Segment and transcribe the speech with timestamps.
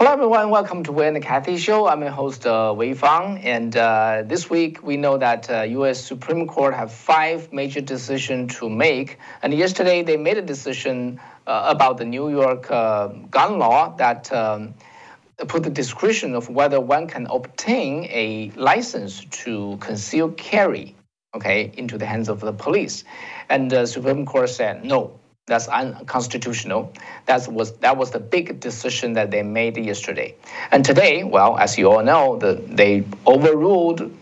[0.00, 0.48] Hello, everyone.
[0.48, 1.86] Welcome to Wei and Kathy Show.
[1.86, 3.36] I'm your host, uh, Wei Fang.
[3.44, 6.02] And uh, this week, we know that uh, U.S.
[6.02, 9.18] Supreme Court have five major decisions to make.
[9.42, 14.32] And yesterday, they made a decision uh, about the New York uh, gun law that
[14.32, 14.72] um,
[15.36, 20.96] put the discretion of whether one can obtain a license to conceal carry,
[21.34, 23.04] okay, into the hands of the police.
[23.50, 26.92] And the Supreme Court said no that's unconstitutional.
[27.26, 30.34] That was that was the big decision that they made yesterday.
[30.70, 34.16] And today, well, as you all know, the, they overruled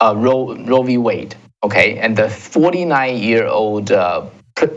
[0.00, 0.98] uh, Roe, Roe v.
[0.98, 1.34] Wade.
[1.62, 4.26] Okay, and the 49-year-old uh,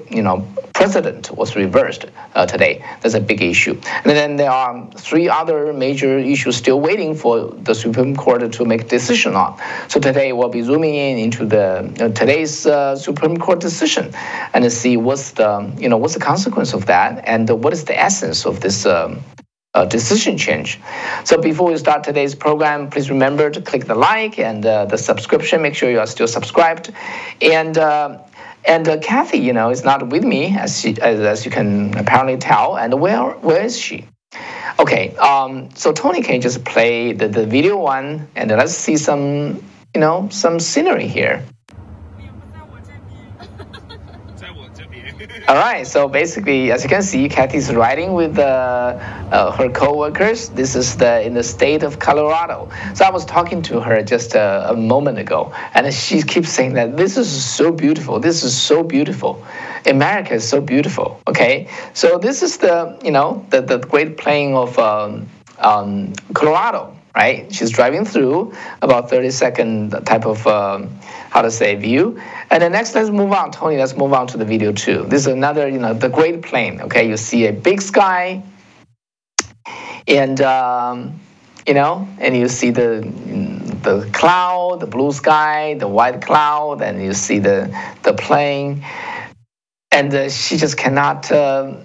[0.10, 0.48] you know,
[0.84, 2.04] president was reversed
[2.36, 2.74] uh, today.
[3.00, 3.76] That's a big issue.
[4.04, 4.74] And then there are
[5.10, 7.36] three other major issues still waiting for
[7.68, 9.52] the Supreme Court to make decision on.
[9.88, 11.66] So today we'll be zooming in into the
[12.02, 14.06] uh, today's uh, Supreme Court decision
[14.54, 15.52] and see what's the
[15.84, 18.86] you know what's the consequence of that and what is the essence of this.
[18.86, 19.24] Um,
[19.76, 20.80] uh, decision change.
[21.24, 25.00] So before we start today's program, please remember to click the like and uh, the
[25.00, 25.64] subscription.
[25.64, 26.94] Make sure you are still subscribed.
[27.42, 28.20] And uh,
[28.66, 31.98] and uh, Kathy, you know, is not with me, as, she, as, as you can
[31.98, 32.78] apparently tell.
[32.78, 34.06] And where where is she?
[34.80, 39.64] Okay, um, so Tony can just play the, the video one, and let's see some,
[39.94, 41.46] you know, some scenery here.
[45.48, 48.44] All right, so basically, as you can see, Kathy's riding with uh,
[49.32, 50.50] uh, her co-workers.
[50.50, 52.70] This is the in the state of Colorado.
[52.94, 56.74] So I was talking to her just a, a moment ago, and she keeps saying
[56.74, 58.20] that this is so beautiful.
[58.20, 59.44] This is so beautiful.
[59.88, 61.20] America is so beautiful.
[61.28, 65.28] Okay, so this is the you know the the Great Plain of um,
[65.60, 67.54] um, Colorado right?
[67.54, 70.90] She's driving through about 30 second type of um,
[71.30, 72.20] how to say view.
[72.50, 73.78] And then next, let's move on, Tony.
[73.78, 75.04] Let's move on to the video two.
[75.04, 76.82] This is another, you know, the Great Plain.
[76.82, 78.44] Okay, you see a big sky,
[80.08, 81.20] and um,
[81.68, 83.02] you know, and you see the
[83.84, 88.84] the cloud, the blue sky, the white cloud, and you see the the plane.
[89.92, 91.32] And uh, she just cannot.
[91.32, 91.76] Uh,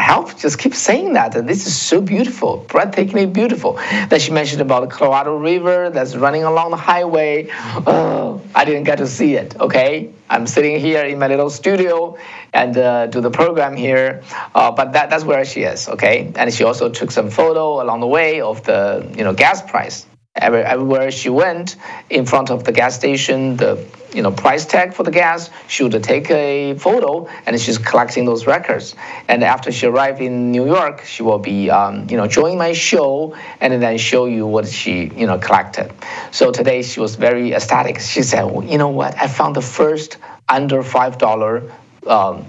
[0.00, 3.74] help just keep saying that, that this is so beautiful, breathtakingly beautiful.
[4.08, 7.48] That she mentioned about the Colorado River that's running along the highway.
[7.86, 9.58] Oh, I didn't get to see it.
[9.60, 12.16] Okay, I'm sitting here in my little studio
[12.52, 14.22] and uh, do the program here,
[14.54, 15.88] uh, but that, that's where she is.
[15.88, 19.62] Okay, and she also took some photo along the way of the you know gas
[19.62, 21.76] price everywhere she went
[22.10, 23.78] in front of the gas station the
[24.12, 28.24] you know price tag for the gas she would take a photo and she's collecting
[28.24, 28.96] those records.
[29.28, 32.72] And after she arrived in new york she will be um, you know join my
[32.72, 35.92] show and then show you what she you know collected.
[36.32, 38.00] So today she was very ecstatic.
[38.00, 39.16] She said well, you know what?
[39.16, 40.18] I found the first
[40.48, 41.70] under five dollar
[42.06, 42.44] um,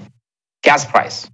[0.63, 1.29] gas price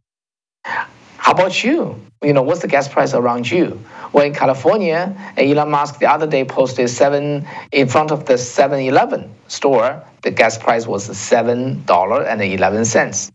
[1.31, 3.79] how about you you know, what's the gas price around you?
[4.13, 9.33] Well, in California, Elon Musk the other day posted seven in front of the 7-Eleven
[9.47, 10.03] store.
[10.21, 13.31] The gas price was seven dollar and eleven cents,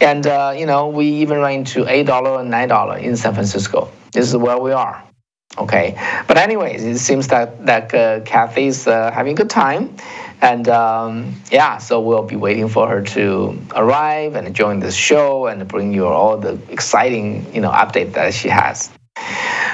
[0.00, 3.34] and uh, you know we even ran into eight dollar and nine dollar in San
[3.34, 3.90] Francisco.
[4.12, 5.02] This is where we are.
[5.58, 5.94] Okay,
[6.26, 9.94] but anyways, it seems that that uh, Kathy's uh, having a good time,
[10.40, 15.46] and um, yeah, so we'll be waiting for her to arrive and join this show
[15.46, 18.90] and bring you all the exciting, you know, update that she has.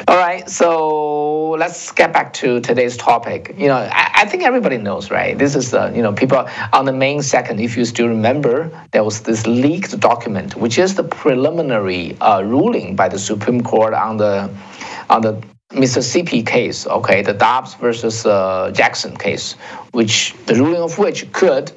[0.09, 3.55] All right, so let's get back to today's topic.
[3.57, 5.39] You know, I, I think everybody knows, right?
[5.39, 7.61] This is, uh, you know, people on the main second.
[7.61, 12.97] If you still remember, there was this leaked document, which is the preliminary uh, ruling
[12.97, 14.51] by the Supreme Court on the
[15.09, 15.43] on the
[15.73, 19.53] Mississippi case, okay, the Dobbs versus uh, Jackson case,
[19.93, 21.71] which the ruling of which could,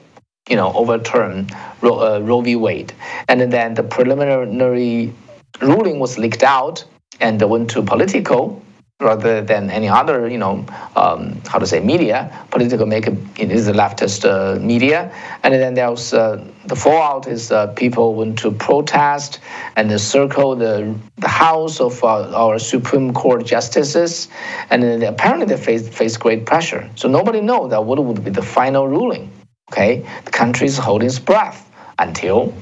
[0.49, 1.47] you know, overturn
[1.81, 2.55] Roe, uh, Roe v.
[2.55, 2.93] Wade,
[3.27, 5.13] and then the preliminary
[5.61, 6.85] ruling was leaked out
[7.19, 8.61] and went to Politico,
[9.01, 12.31] rather than any other, you know, um, how to say, media.
[12.51, 13.07] Politico make
[13.39, 15.11] is a leftist uh, media,
[15.43, 19.39] and then there was uh, the fallout is uh, people went to protest
[19.75, 24.27] and circle the the house of uh, our Supreme Court justices,
[24.69, 26.89] and then apparently they face face great pressure.
[26.95, 29.31] So nobody knows that what would be the final ruling.
[29.71, 32.53] Okay, the country is holding its breath until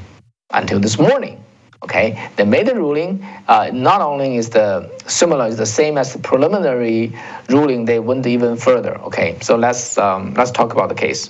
[0.52, 1.44] until this morning.
[1.84, 3.24] Okay, they made the ruling.
[3.48, 7.14] Uh, not only is the similar, is the same as the preliminary
[7.50, 7.86] ruling.
[7.86, 8.98] They went even further.
[9.04, 11.30] Okay, so let's um, let's talk about the case.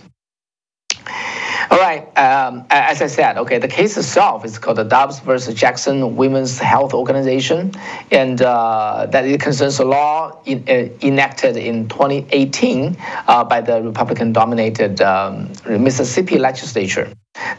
[2.20, 6.60] Um, as I said, okay, the case itself is called the Dobbs versus Jackson Women's
[6.60, 7.72] Health Organization,
[8.12, 13.82] and uh, that it concerns a law in, uh, enacted in 2018 uh, by the
[13.82, 17.10] Republican-dominated um, Mississippi legislature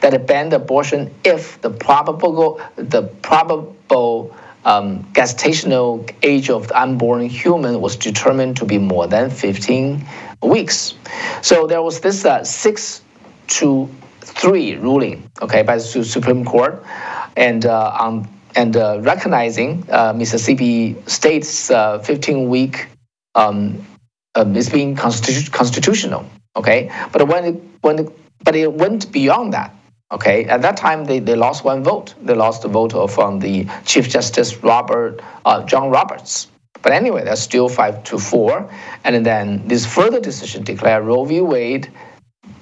[0.01, 4.37] that banned abortion if the probable the probable
[4.67, 10.07] um, gestational age of the unborn human was determined to be more than 15
[10.43, 10.93] weeks.
[11.41, 13.01] So there was this uh, six
[13.59, 13.89] to
[14.21, 16.83] three ruling, okay, by the Supreme Court,
[17.37, 22.89] and uh, um, and uh, recognizing uh, Mississippi State's 15-week
[23.35, 23.87] uh, um,
[24.35, 26.27] um, is being constitu- constitutional,
[26.57, 26.91] okay.
[27.13, 28.09] But when it, when it,
[28.45, 29.75] but it went beyond that.
[30.13, 32.15] Okay, at that time they, they lost one vote.
[32.21, 36.49] They lost the vote from the Chief Justice Robert uh, John Roberts.
[36.83, 38.71] But anyway, that's still five to four.
[39.05, 41.41] And then this further decision declared Roe v.
[41.41, 41.93] Wade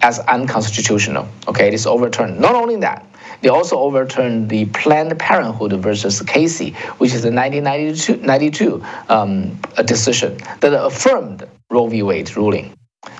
[0.02, 1.28] as unconstitutional.
[1.48, 2.38] Okay, it is overturned.
[2.40, 3.04] Not only that,
[3.40, 10.38] they also overturned the Planned Parenthood versus Casey, which is a 1992 um, a decision
[10.60, 12.02] that affirmed Roe v.
[12.02, 12.72] Wade ruling.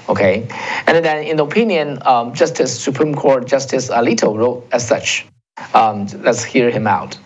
[0.09, 0.49] Okay,
[0.87, 5.27] and then in the opinion, um, Justice Supreme Court Justice Alito wrote as such.
[5.75, 7.17] Um, let's hear him out.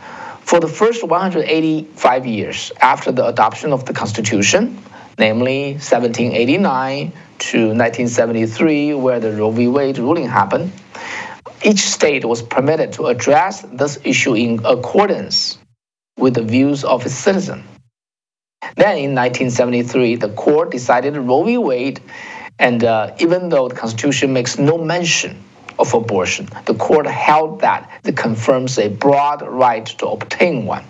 [0.41, 4.77] For the first 185 years after the adoption of the Constitution,
[5.19, 9.69] namely 1789 to 1973, where the Roe v.
[9.69, 10.73] Wade ruling happened,
[11.65, 15.59] each state was permitted to address this issue in accordance
[16.17, 17.65] with the views of its citizens.
[18.77, 21.59] Then in 1973, the court decided Roe v.
[21.59, 22.01] Wade
[22.59, 25.43] and uh, even though the Constitution makes no mention
[25.79, 30.85] of abortion, the court held that it confirms a broad right to obtain one.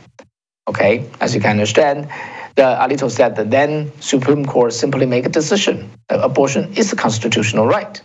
[0.69, 2.09] Okay, as you can understand,
[2.55, 7.67] the Alito said that then Supreme Court simply make a decision abortion is a constitutional
[7.67, 8.01] right.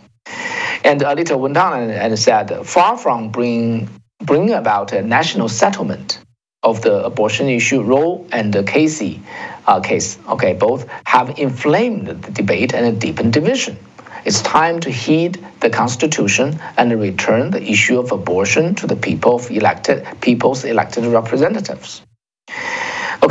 [0.84, 3.88] And Alito went on and, and said, far from bring,
[4.24, 6.20] bring about a national settlement
[6.62, 9.22] of the abortion issue, Roe and Casey
[9.66, 13.76] uh, case, okay, both have inflamed the debate and deepened division.
[14.24, 19.36] It's time to heed the Constitution and return the issue of abortion to the people
[19.36, 22.02] of elected people's elected representatives.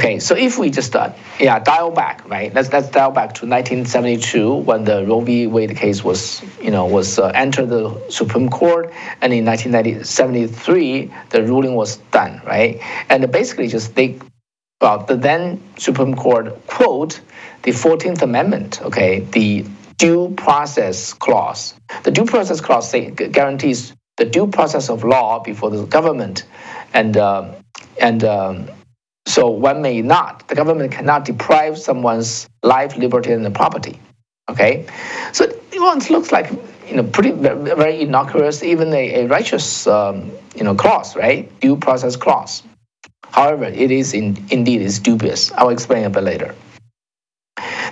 [0.08, 2.54] Okay, so if we just uh, yeah dial back, right?
[2.54, 5.48] Let's let's dial back to 1972 when the Roe v.
[5.48, 11.44] Wade case was you know was uh, entered the Supreme Court, and in 1973 the
[11.44, 12.80] ruling was done, right?
[13.10, 14.18] And basically just they
[14.80, 17.20] well, the then Supreme Court quote
[17.64, 19.66] the 14th Amendment, okay, the
[19.98, 21.74] due process clause.
[22.04, 26.46] The due process clause say, guarantees the due process of law before the government,
[26.94, 27.52] and uh,
[28.00, 28.70] and um,
[29.28, 34.00] so one may not, the government cannot deprive someone's life, liberty, and property.
[34.50, 34.88] Okay,
[35.34, 36.50] so it looks like
[36.88, 41.52] you know pretty very innocuous, even a, a righteous um, you know clause, right?
[41.60, 42.64] Due process clause.
[43.32, 45.52] However, it is in, indeed is dubious.
[45.52, 46.56] I'll explain a bit later.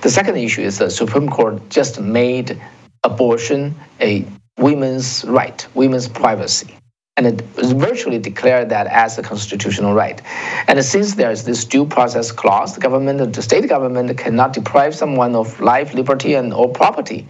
[0.02, 2.62] The second issue is the Supreme Court just made
[3.04, 4.26] abortion a
[4.58, 6.74] women's right, women's privacy.
[7.18, 10.22] And it virtually declared that as a constitutional right.
[10.68, 14.94] And since there is this due process clause, the government, the state government cannot deprive
[14.94, 17.26] someone of life, liberty, and or property.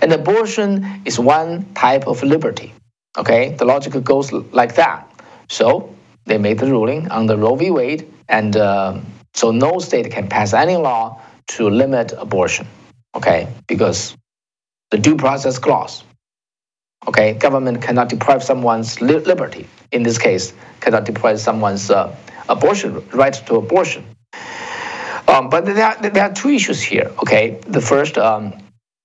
[0.00, 2.72] And abortion is one type of liberty.
[3.18, 5.06] Okay, the logic goes like that.
[5.48, 5.94] So
[6.24, 7.70] they made the ruling on the Roe v.
[7.70, 9.00] Wade, and uh,
[9.34, 12.66] so no state can pass any law to limit abortion,
[13.14, 13.48] okay?
[13.66, 14.16] Because
[14.90, 16.04] the due process clause,
[17.06, 19.66] okay, government cannot deprive someone's li- liberty.
[19.92, 22.14] In this case, cannot deprive someone's uh,
[22.48, 24.04] abortion right to abortion.
[25.28, 27.12] Um, but there are, there are two issues here.
[27.22, 28.52] Okay, the first, um,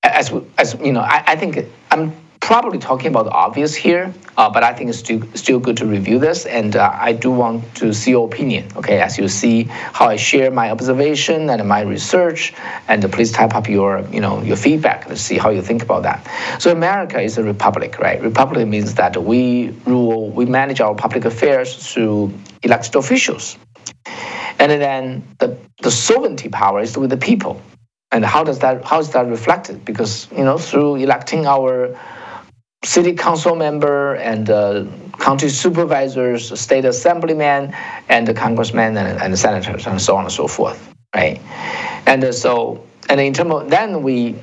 [0.04, 2.14] as as you know, I, I think I'm
[2.52, 5.86] probably talking about the obvious here, uh, but I think it's still, still good to
[5.86, 9.64] review this, and uh, I do want to see your opinion, okay, as you see
[9.70, 12.54] how I share my observation and my research,
[12.90, 16.04] and please type up your, you know, your feedback to see how you think about
[16.04, 16.28] that.
[16.60, 18.22] So America is a republic, right?
[18.22, 23.58] Republic means that we rule, we manage our public affairs through elected officials.
[24.60, 27.62] And then the, the sovereignty power is with the people.
[28.12, 29.86] And how does that how is that reflected?
[29.86, 31.98] Because you know through electing our
[32.84, 34.86] city council member and uh,
[35.20, 37.74] county supervisors, state assemblymen,
[38.10, 41.40] and the congressmen and, and senators, and so on and so forth, right?
[42.08, 44.36] And uh, so, and in terms of then we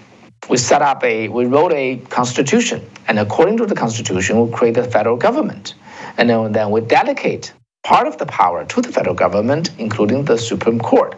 [0.48, 4.76] we set up a we wrote a constitution, and according to the constitution, we create
[4.76, 5.74] a federal government,
[6.16, 7.52] and then, then we delegate
[7.82, 11.16] part of the power to the federal government, including the Supreme Court.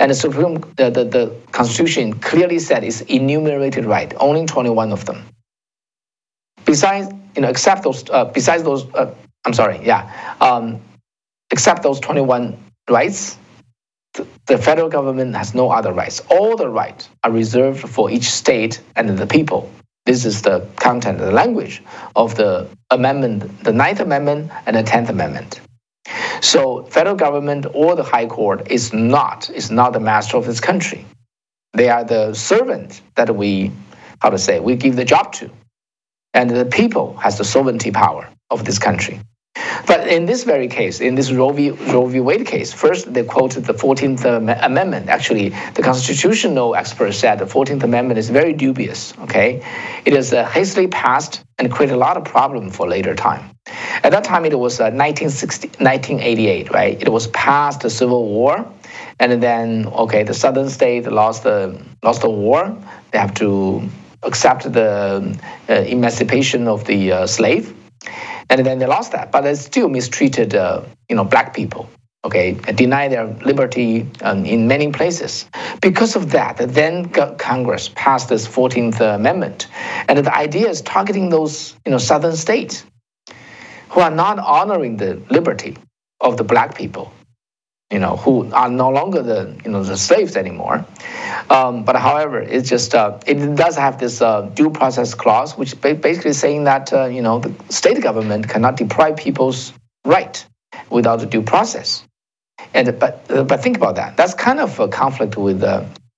[0.00, 5.06] And the Supreme the, the, the Constitution clearly said it's enumerated right, only 21 of
[5.06, 5.24] them
[6.68, 9.12] besides, you know, except those, uh, besides those, uh,
[9.46, 10.02] I'm sorry, yeah,
[10.40, 10.80] um,
[11.50, 12.56] except those 21
[12.90, 13.38] rights,
[14.46, 16.20] the federal government has no other rights.
[16.30, 19.70] All the rights are reserved for each state and the people.
[20.04, 21.82] This is the content, the language
[22.16, 25.60] of the amendment, the Ninth Amendment and the Tenth Amendment.
[26.40, 30.60] So federal government or the high court is not is not the master of this
[30.60, 31.04] country.
[31.74, 33.70] They are the servant that we
[34.20, 35.50] how to say we give the job to,
[36.34, 39.20] and the people has the sovereignty power of this country.
[39.86, 41.70] But in this very case, in this Roe v.
[41.70, 42.20] Roe v.
[42.20, 44.24] Wade case, first they quoted the 14th
[44.64, 45.08] Amendment.
[45.08, 49.14] Actually, the constitutional expert said the 14th Amendment is very dubious.
[49.20, 49.64] Okay,
[50.04, 53.50] it is uh, hastily passed and created a lot of problem for later time.
[54.02, 57.00] At that time, it was uh, 1960, 1988, right?
[57.00, 58.70] It was past the Civil War,
[59.18, 62.76] and then okay, the southern state lost the lost the war.
[63.10, 63.88] They have to
[64.22, 67.74] accept the uh, emancipation of the uh, slave
[68.50, 71.88] and then they lost that, but they still mistreated, uh, you know, black people.
[72.24, 75.46] Okay, deny their liberty um, in many places.
[75.80, 79.68] Because of that, then Congress passed this Fourteenth Amendment,
[80.08, 82.84] and the idea is targeting those, you know, southern states
[83.90, 85.76] who are not honoring the liberty
[86.20, 87.12] of the black people
[87.90, 90.84] you know, who are no longer the you know the slaves anymore.
[91.48, 95.80] Um, but however, it's just uh, it does have this uh, due process clause, which
[95.80, 99.72] basically saying that uh, you know the state government cannot deprive people's
[100.04, 100.44] right
[100.90, 102.04] without a due process.
[102.74, 104.16] And but uh, but think about that.
[104.18, 105.64] That's kind of a conflict with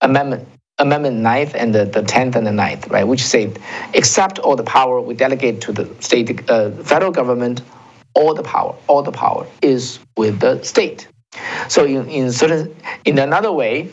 [0.00, 0.48] amendment.
[0.78, 3.52] Amendment 9th and the, the 10th and the 9th, right, which say,
[3.92, 7.60] except all the power we delegate to the state, uh, federal government,
[8.14, 11.06] all the power, all the power is with the state.
[11.68, 13.90] So in, in certain in another way,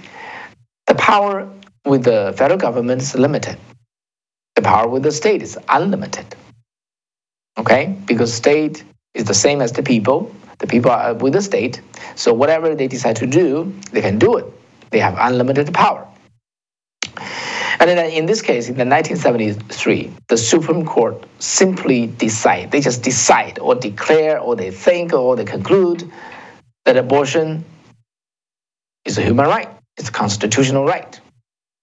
[0.87, 1.49] the power
[1.85, 3.57] with the federal government is limited.
[4.55, 6.35] The power with the state is unlimited.
[7.57, 7.95] Okay?
[8.05, 10.33] Because state is the same as the people.
[10.59, 11.81] The people are with the state.
[12.15, 14.45] So whatever they decide to do, they can do it.
[14.89, 16.07] They have unlimited power.
[17.79, 23.03] And then in this case, in the 1973, the Supreme Court simply decide, they just
[23.03, 26.11] decide or declare or they think or they conclude
[26.87, 27.65] that abortion
[29.03, 31.19] is a human right, it's a constitutional right.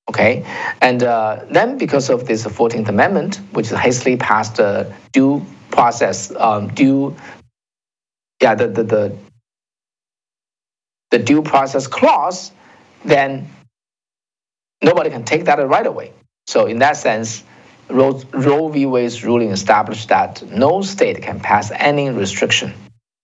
[0.09, 0.45] Okay,
[0.81, 6.69] and uh, then because of this 14th Amendment, which hastily passed uh, due process, um,
[6.69, 7.17] due,
[8.41, 9.17] yeah, the, the, the,
[11.11, 12.51] the due process clause,
[13.05, 13.49] then
[14.83, 16.13] nobody can take that right away.
[16.47, 17.45] So in that sense,
[17.89, 18.87] Roe, Roe v.
[18.87, 22.73] Wade's ruling established that no state can pass any restriction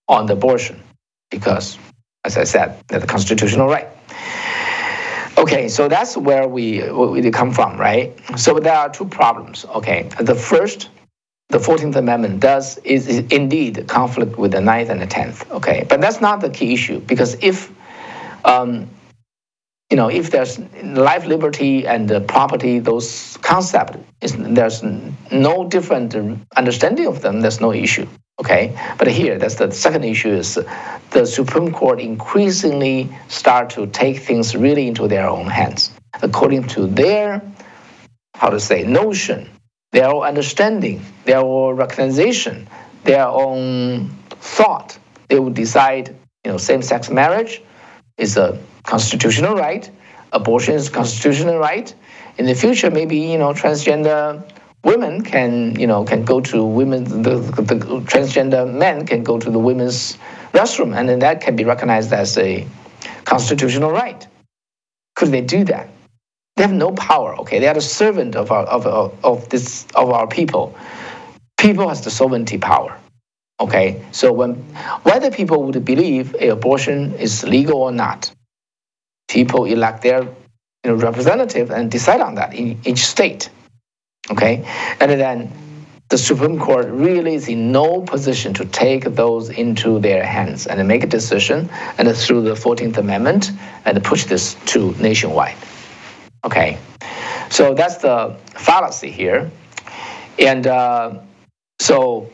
[0.07, 0.81] on the abortion
[1.31, 1.79] because,
[2.23, 3.87] as I said, that's a constitutional right.
[5.37, 8.13] Okay, so that's where we, we come from, right?
[8.37, 9.65] So there are two problems.
[9.65, 10.89] Okay, the first,
[11.49, 15.49] the 14th Amendment does is, is indeed conflict with the 9th and the 10th.
[15.49, 17.71] Okay, but that's not the key issue because if
[18.45, 18.87] um,
[19.91, 26.41] you know, if there's life, liberty, and uh, property, those concepts, there's no different um,
[26.55, 27.41] understanding of them.
[27.41, 28.07] There's no issue.
[28.39, 30.57] Okay, but here that's the second issue is
[31.11, 35.91] the Supreme Court increasingly start to take things really into their own hands
[36.23, 37.41] according to their
[38.33, 39.47] how to say notion,
[39.91, 42.67] their own understanding, their own recognition,
[43.03, 44.97] their own thought.
[45.27, 47.61] They will decide, you know, same-sex marriage
[48.17, 49.89] is a constitutional right,
[50.31, 51.93] abortion is constitutional right.
[52.37, 54.43] In the future, maybe you know transgender
[54.83, 59.51] women can you know can go to women the, the, transgender men can go to
[59.51, 60.17] the women's
[60.53, 62.65] restroom and then that can be recognized as a
[63.25, 64.27] constitutional right.
[65.15, 65.89] Could they do that?
[66.55, 67.59] They have no power okay?
[67.59, 70.75] They are the servant of our of, of, of this of our people.
[71.57, 72.97] People has the sovereignty power
[73.59, 74.03] okay?
[74.11, 74.55] So when
[75.03, 78.31] whether people would believe abortion is legal or not
[79.31, 83.49] people elect their you know, representative and decide on that in each state
[84.29, 84.63] Okay?
[84.99, 85.51] And then
[86.09, 90.85] the Supreme Court really is in no position to take those into their hands and
[90.87, 93.51] make a decision and through the 14th Amendment
[93.85, 95.55] and push this to nationwide.
[96.43, 96.77] Okay?
[97.49, 99.49] So that's the fallacy here.
[100.37, 101.19] And uh,
[101.79, 102.29] so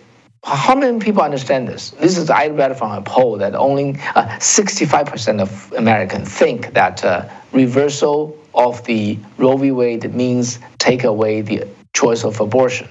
[0.55, 1.91] how many people understand this?
[1.91, 7.03] This is I read from a poll that only 65% uh, of Americans think that
[7.03, 9.71] uh, reversal of the Roe v.
[9.71, 12.87] Wade means take away the choice of abortion,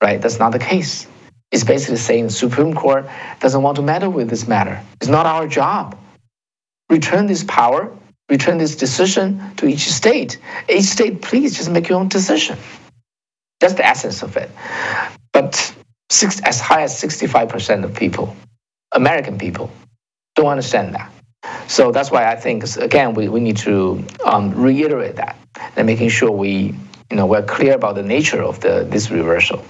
[0.00, 0.22] right?
[0.22, 1.08] That's not the case.
[1.50, 3.08] It's basically saying the Supreme Court
[3.40, 4.80] doesn't want to meddle with this matter.
[5.00, 5.98] It's not our job.
[6.88, 7.92] Return this power,
[8.28, 10.38] return this decision to each state.
[10.68, 12.56] Each state, please just make your own decision.
[13.58, 14.50] That's the essence of it.
[15.32, 15.74] But
[16.10, 18.36] six, as high as 65% of people,
[18.92, 19.70] American people,
[20.34, 21.10] don't understand that.
[21.68, 25.36] So that's why I think, again, we, we need to um, reiterate that
[25.76, 26.74] and making sure we
[27.10, 29.64] you know, we're clear about the nature of the, this reversal.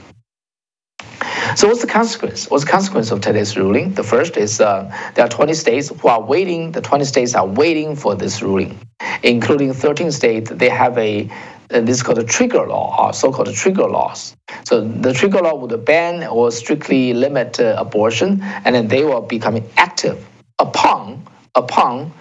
[1.56, 2.48] So what's the consequence?
[2.48, 3.94] What's the consequence of today's ruling?
[3.94, 6.72] The first is uh, there are 20 states who are waiting.
[6.72, 8.78] The 20 states are waiting for this ruling,
[9.22, 10.50] including 13 states.
[10.50, 11.28] They have a
[11.70, 14.36] this is called a trigger law, or so-called trigger laws.
[14.64, 19.22] So the trigger law would ban or strictly limit uh, abortion, and then they will
[19.22, 20.26] become active
[20.58, 22.12] upon upon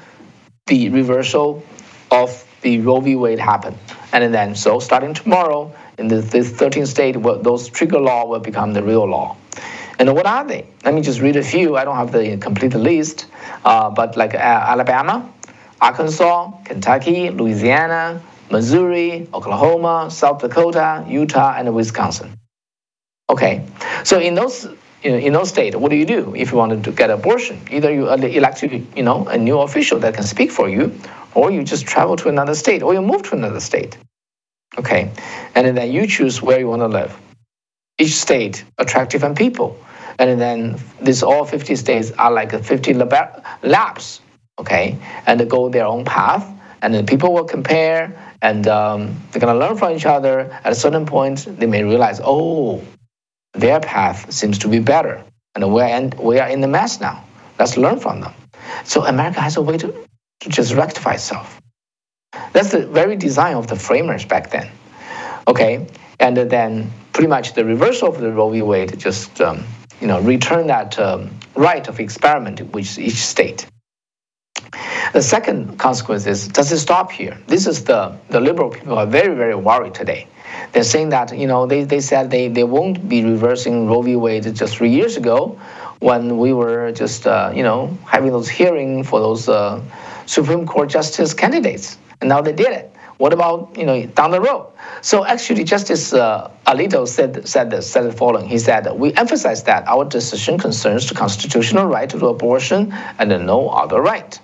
[0.68, 1.64] the reversal
[2.12, 3.16] of the Roe v.
[3.16, 3.78] Wade happen.
[4.12, 8.74] And then, so starting tomorrow, in the, this 13th state, those trigger law will become
[8.74, 9.38] the real law.
[10.00, 10.66] And what are they?
[10.86, 11.76] Let me just read a few.
[11.76, 13.28] I don't have the complete list,
[13.66, 15.30] uh, but like uh, Alabama,
[15.82, 22.36] Arkansas, Kentucky, Louisiana, Missouri, Oklahoma, South Dakota, Utah, and Wisconsin.
[23.30, 23.66] Okay,
[24.04, 24.68] so in those
[25.04, 27.62] in those states, what do you do if you want to get abortion?
[27.72, 31.00] Either you uh, elect you know a new official that can speak for you,
[31.36, 33.98] or you just travel to another state, or you move to another state.
[34.78, 35.12] Okay,
[35.56, 37.16] and then you choose where you want to live.
[37.98, 39.78] Each state attract different people,
[40.18, 42.94] and then these all 50 states are like 50
[43.64, 44.22] labs.
[44.60, 46.46] Okay, and they go their own path,
[46.82, 50.52] and then people will compare, and um, they're gonna learn from each other.
[50.64, 52.84] At a certain point, they may realize, oh,
[53.54, 55.24] their path seems to be better,
[55.56, 57.24] and we're in, we are in the mess now.
[57.58, 58.34] Let's learn from them.
[58.84, 59.94] So America has a way to
[60.42, 61.60] to just rectify itself.
[62.54, 64.72] That's the very design of the framers back then.
[65.48, 65.88] Okay,
[66.20, 68.62] and then pretty much the reversal of the Roe v.
[68.62, 69.64] Wade just um,
[70.00, 73.66] you know return that um, right of experiment with each state.
[75.14, 77.38] The second consequence is does it stop here?
[77.48, 80.28] This is the the liberal people are very very worried today.
[80.72, 84.16] They're saying that you know they, they said they, they won't be reversing Roe v.
[84.16, 85.60] Wade just three years ago
[86.00, 89.50] when we were just uh, you know having those hearings for those.
[89.50, 89.82] Uh,
[90.30, 92.94] Supreme Court justice candidates, and now they did it.
[93.18, 94.68] What about you know down the road?
[95.02, 98.48] So actually, Justice uh, Alito said said the, said the following.
[98.48, 103.70] He said, "We emphasize that our decision concerns the constitutional right to abortion and no
[103.70, 104.40] other right."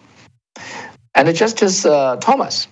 [1.16, 2.68] And Justice uh, Thomas,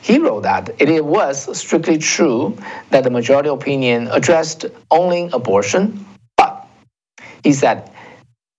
[0.00, 2.56] he wrote that it was strictly true
[2.90, 6.04] that the majority opinion addressed only abortion,
[6.36, 6.66] but
[7.42, 7.90] he said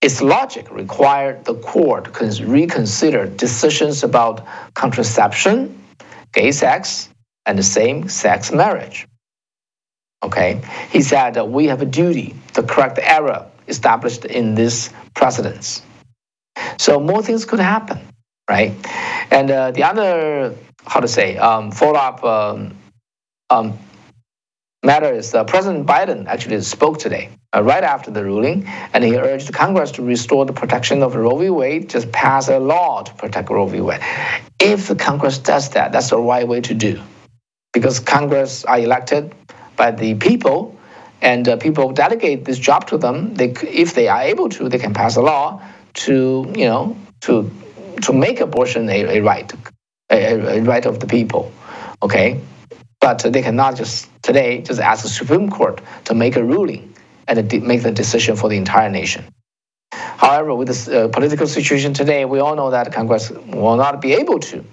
[0.02, 5.84] its logic required the court to reconsider decisions about contraception,
[6.32, 7.10] gay sex,
[7.48, 9.08] and same sex marriage.
[10.22, 10.62] Okay,
[10.92, 15.82] he said that we have a duty to correct the error established in this precedence.
[16.78, 18.00] So more things could happen,
[18.50, 18.74] right?
[19.32, 20.56] And uh, the other,
[20.86, 22.76] how to say, um, follow up um,
[23.50, 23.78] um,
[24.84, 29.18] matter is uh, President Biden actually spoke today, uh, right after the ruling, and he
[29.18, 31.50] urged Congress to restore the protection of Roe v.
[31.50, 33.82] Wade, just pass a law to protect Roe v.
[33.82, 34.02] Wade.
[34.60, 37.02] If Congress does that, that's the right way to do,
[37.74, 39.34] because Congress are elected
[39.76, 40.78] by the people,
[41.22, 43.34] and uh, people delegate this job to them.
[43.34, 45.62] They, if they are able to, they can pass a law
[45.96, 47.50] to, you know, to
[48.04, 49.52] to make abortion a, a right,
[50.12, 51.52] a, a right of the people.
[52.02, 52.40] Okay,
[53.00, 56.94] but they cannot just today just ask the Supreme Court to make a ruling
[57.28, 59.26] and make the decision for the entire nation.
[59.92, 64.14] However, with this uh, political situation today, we all know that Congress will not be
[64.14, 64.64] able to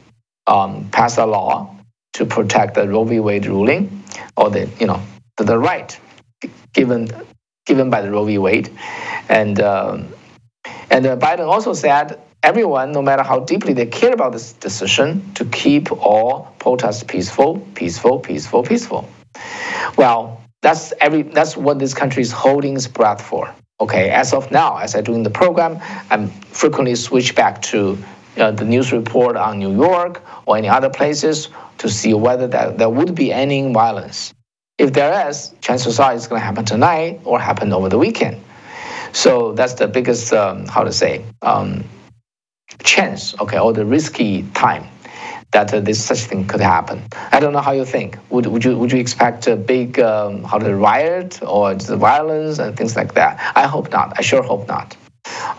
[0.46, 1.76] um, pass a law
[2.14, 3.20] to protect the Roe v.
[3.20, 4.02] Wade ruling
[4.36, 5.02] or the you know
[5.36, 5.98] the, the right
[6.72, 7.08] given
[7.66, 8.38] given by the Roe v.
[8.38, 8.70] Wade,
[9.28, 10.12] and um,
[10.90, 15.32] and uh, Biden also said everyone, no matter how deeply they care about this decision,
[15.34, 19.08] to keep all protests peaceful, peaceful, peaceful, peaceful.
[19.96, 23.52] Well, that's every that's what this country is holding its breath for.
[23.80, 25.78] Okay, as of now, as I do in the program,
[26.10, 27.98] I'm frequently switch back to
[28.36, 32.78] uh, the news report on New York or any other places to see whether that,
[32.78, 34.32] there would be any violence.
[34.78, 38.40] If there is, chances are it's going to happen tonight or happen over the weekend.
[39.12, 41.84] So that's the biggest, um, how to say, um,
[42.82, 44.88] chance, okay, or the risky time
[45.52, 47.02] that uh, this such thing could happen.
[47.30, 48.18] I don't know how you think.
[48.30, 52.58] Would, would you would you expect a big um, how to riot or the violence
[52.58, 53.38] and things like that?
[53.54, 54.14] I hope not.
[54.18, 54.96] I sure hope not.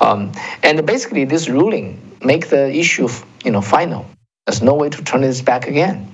[0.02, 0.32] Um,
[0.64, 3.08] and basically, this ruling make the issue
[3.46, 4.06] you know final.
[4.46, 6.10] There's no way to turn this back again.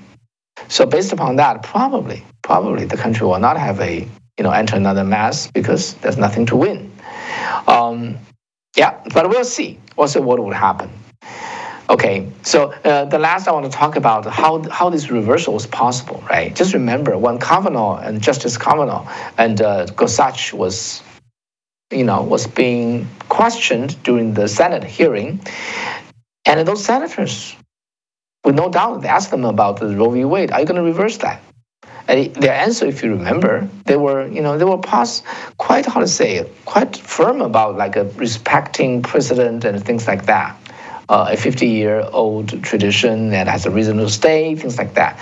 [0.67, 4.75] So based upon that, probably probably the country will not have a you know enter
[4.75, 6.91] another mess because there's nothing to win.
[7.67, 8.17] Um,
[8.75, 9.79] yeah, but we'll see.
[10.07, 10.89] See what will happen.
[11.89, 15.67] Okay, so uh, the last I want to talk about how how this reversal was
[15.67, 16.55] possible, right?
[16.55, 19.05] Just remember when Kavanaugh and Justice Kavanaugh
[19.37, 21.01] and uh, Gorsuch was,
[21.91, 25.41] you know, was being questioned during the Senate hearing,
[26.45, 27.55] and those senators,
[28.45, 30.23] with no doubt, they asked them about the Roe v.
[30.25, 30.51] Wade.
[30.51, 31.41] Are you going to reverse that?
[32.09, 35.23] And their answer, if you remember, they were, you know, they were past
[35.59, 40.57] quite how to say, quite firm about like a respecting precedent and things like that.
[41.07, 45.19] Uh, a 50 year old tradition that has a reason to stay, things like that.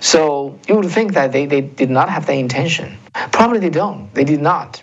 [0.00, 2.96] So you would think that they, they did not have that intention.
[3.32, 4.12] Probably they don't.
[4.14, 4.82] They did not.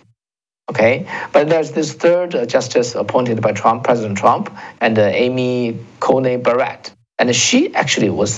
[0.69, 5.79] Okay, but there's this third uh, justice appointed by Trump, President Trump, and uh, Amy
[6.01, 8.37] Coney Barrett, and she actually was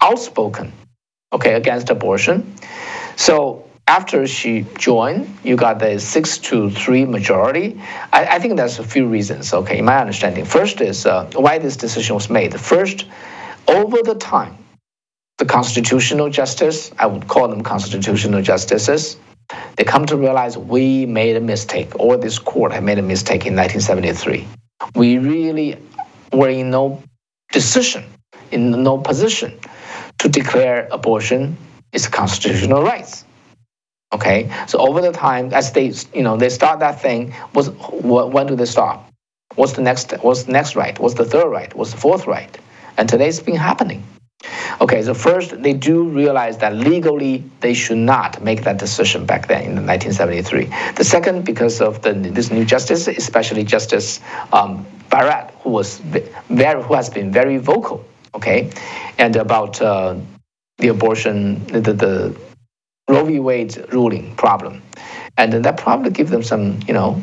[0.00, 0.72] outspoken,
[1.32, 2.54] okay, against abortion.
[3.16, 7.80] So after she joined, you got the six to three majority.
[8.12, 9.52] I, I think there's a few reasons.
[9.52, 12.58] Okay, in my understanding, first is uh, why this decision was made.
[12.58, 13.06] First,
[13.68, 14.56] over the time,
[15.38, 19.16] the constitutional justice, I would call them constitutional justices,
[19.76, 23.46] they come to realize we made a mistake, or this court had made a mistake
[23.46, 24.46] in 1973.
[24.94, 25.76] We really
[26.32, 27.02] were in no
[27.50, 28.04] decision,
[28.52, 29.58] in no position
[30.20, 31.56] to declare abortion
[31.92, 33.24] is a constitutional right.
[34.12, 38.46] Okay, so over the time, as they, you know, they start that thing, was when
[38.46, 39.08] do they stop?
[39.54, 40.12] What's the next?
[40.20, 40.98] What's the next right?
[40.98, 41.74] What's the third right?
[41.74, 42.56] What's the fourth right?
[42.96, 44.02] And today it's been happening.
[44.80, 49.48] Okay, so first, they do realize that legally they should not make that decision back
[49.48, 50.66] then in 1973.
[50.96, 54.20] The second, because of the, this new justice, especially Justice
[54.52, 58.04] um, Barrett, who was very, who has been very vocal,
[58.34, 58.70] okay,
[59.18, 60.16] and about uh,
[60.78, 62.36] the abortion, the, the
[63.08, 63.40] Roe v.
[63.40, 64.82] Wade ruling problem,
[65.36, 67.20] and that probably give them some, you know,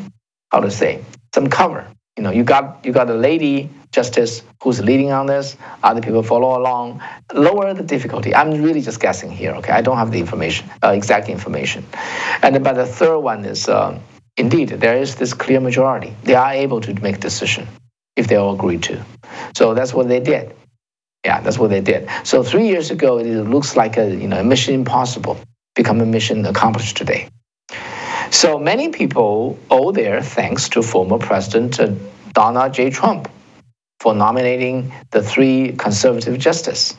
[0.50, 1.02] how to say,
[1.34, 1.86] some cover.
[2.16, 5.56] You know, you got you got a lady justice who's leading on this.
[5.82, 7.00] Other people follow along.
[7.32, 8.34] Lower the difficulty.
[8.34, 9.52] I'm really just guessing here.
[9.52, 11.86] Okay, I don't have the information, uh, exact information.
[12.42, 13.98] And but the third one is uh,
[14.36, 16.14] indeed there is this clear majority.
[16.24, 17.68] They are able to make decision
[18.16, 19.02] if they all agree to.
[19.56, 20.54] So that's what they did.
[21.24, 22.08] Yeah, that's what they did.
[22.24, 25.38] So three years ago, it looks like a you know mission impossible
[25.74, 27.28] become a mission accomplished today.
[28.30, 31.94] So many people owe their thanks to former President uh,
[32.34, 32.90] Donald J.
[32.90, 33.28] Trump
[34.00, 36.96] for nominating the three conservative justices.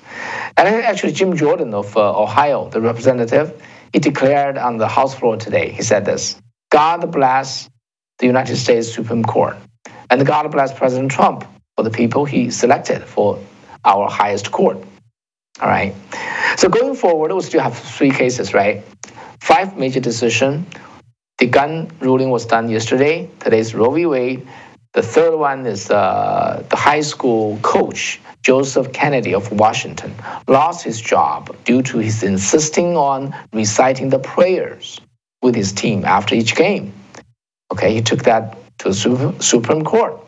[0.57, 3.61] And actually, Jim Jordan of uh, Ohio, the representative,
[3.93, 6.35] he declared on the House floor today, he said this
[6.71, 7.69] God bless
[8.17, 9.55] the United States Supreme Court,
[10.09, 11.45] and God bless President Trump
[11.77, 13.39] for the people he selected for
[13.85, 14.77] our highest court.
[15.61, 15.93] All right.
[16.57, 18.83] So going forward, we still have three cases, right?
[19.41, 20.65] Five major decision.
[21.37, 23.29] The gun ruling was done yesterday.
[23.39, 24.05] Today's Roe v.
[24.05, 24.47] Wade.
[24.93, 30.15] The third one is uh, the high school coach, Joseph Kennedy of Washington,
[30.47, 34.99] lost his job due to his insisting on reciting the prayers
[35.41, 36.91] with his team after each game.
[37.71, 40.19] Okay, he took that to the Supreme Court,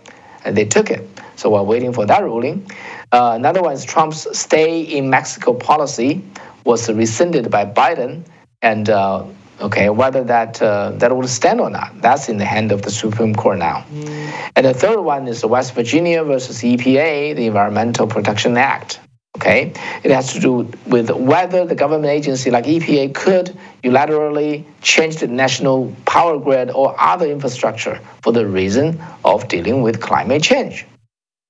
[0.44, 1.08] and they took it.
[1.36, 2.70] So we're waiting for that ruling.
[3.12, 6.24] Uh, another one is Trump's stay in Mexico policy
[6.66, 8.24] was rescinded by Biden,
[8.62, 9.26] and uh,
[9.62, 12.90] Okay, whether that uh, that will stand or not, that's in the hand of the
[12.90, 13.86] Supreme Court now.
[13.94, 14.50] Mm.
[14.56, 19.00] And the third one is the West Virginia versus EPA, the Environmental Protection Act.
[19.42, 19.74] Okay,
[20.04, 25.26] it has to do with whether the government agency like EPA could unilaterally change the
[25.26, 30.86] national power grid or other infrastructure for the reason of dealing with climate change.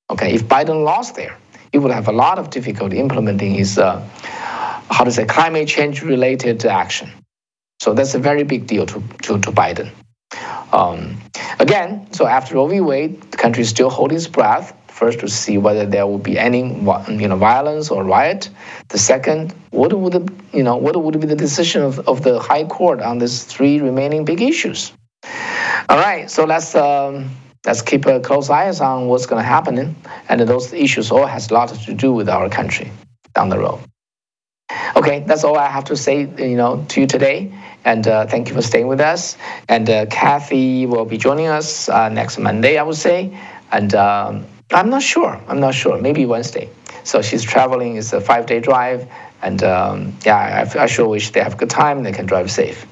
[0.10, 1.36] Okay, if Biden lost there,
[1.74, 4.00] he would have a lot of difficulty implementing his, uh,
[4.90, 7.12] how to say, climate change related action.
[7.82, 9.92] So that's a very big deal to, to, to Biden.
[10.72, 11.18] Um,
[11.60, 12.80] again, so after Roe v.
[12.80, 14.74] Wade, the country is still holding its breath.
[15.02, 16.62] First, to see whether there will be any
[17.22, 18.52] you know violence or riot.
[18.90, 20.14] The second, what would
[20.54, 23.82] you know what would be the decision of, of the High Court on these three
[23.82, 24.94] remaining big issues?
[25.90, 27.32] All right, so let's um,
[27.66, 29.96] let's keep a close eyes on what's going to happen,
[30.30, 32.92] and those issues all has a lot to do with our country
[33.34, 33.80] down the road.
[34.96, 37.52] Okay, that's all I have to say, you know, to you today.
[37.86, 39.36] And uh, thank you for staying with us.
[39.68, 43.36] And uh, Kathy will be joining us uh, next Monday, I would say.
[43.72, 45.40] And um, I'm not sure.
[45.48, 46.00] I'm not sure.
[46.00, 46.70] Maybe Wednesday.
[47.04, 47.98] So she's traveling.
[47.98, 49.08] It's a five-day drive.
[49.42, 52.28] And um, yeah, I, I, sure wish they have a good time and they can
[52.28, 52.86] drive safe.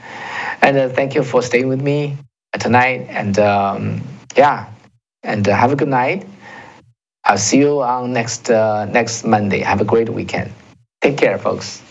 [0.61, 2.17] And uh, thank you for staying with me
[2.59, 3.05] tonight.
[3.09, 4.01] And um,
[4.35, 4.67] yeah,
[5.23, 6.25] and uh, have a good night.
[7.23, 9.59] I'll see you on next uh, next Monday.
[9.59, 10.51] Have a great weekend.
[11.01, 11.83] Take care, folks.